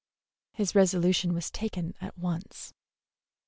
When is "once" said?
2.17-2.73